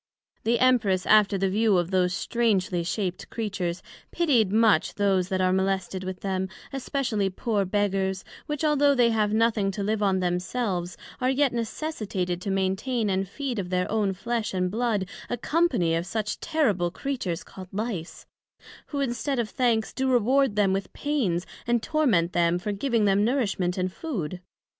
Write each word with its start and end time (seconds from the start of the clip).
The 0.45 0.57
Empress, 0.57 1.05
after 1.05 1.37
the 1.37 1.47
view 1.51 1.77
of 1.77 1.91
those 1.91 2.11
strangely 2.11 2.83
shaped 2.83 3.29
Creatures, 3.29 3.83
pitied 4.09 4.51
much 4.51 4.95
those 4.95 5.29
that 5.29 5.41
are 5.41 5.53
molested 5.53 6.03
with 6.03 6.21
them, 6.21 6.49
especially 6.73 7.29
poor 7.29 7.65
Beggars, 7.65 8.23
which 8.47 8.63
although 8.65 8.95
they 8.95 9.11
have 9.11 9.31
nothing 9.31 9.69
to 9.69 9.83
live 9.83 10.01
on 10.01 10.19
themselves, 10.19 10.97
are 11.19 11.29
yet 11.29 11.53
necessitated 11.53 12.41
to 12.41 12.49
maintain 12.49 13.11
and 13.11 13.29
feed 13.29 13.59
of 13.59 13.69
their 13.69 13.87
own 13.91 14.13
flesh 14.13 14.55
and 14.55 14.71
blood, 14.71 15.07
a 15.29 15.37
company 15.37 15.93
of 15.93 16.07
such 16.07 16.39
terrible 16.39 16.89
Creatures 16.89 17.43
called 17.43 17.67
Lice; 17.71 18.25
who, 18.87 19.01
instead 19.01 19.37
of 19.37 19.51
thanks, 19.51 19.93
do 19.93 20.09
reward 20.09 20.55
them 20.55 20.73
with 20.73 20.91
pains, 20.93 21.45
and 21.67 21.83
torment 21.83 22.33
them 22.33 22.57
for 22.57 22.71
giving 22.71 23.05
them 23.05 23.23
nourishment 23.23 23.77
and 23.77 23.93
food. 23.93 24.41